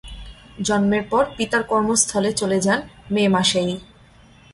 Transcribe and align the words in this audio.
জন্মের 0.61 1.03
পর 1.09 1.23
পিতার 1.37 1.63
কর্মস্থলে 1.63 2.29
চলে 2.33 2.57
যান 2.65 2.79
মে 3.13 3.23
মাসেই। 3.27 3.71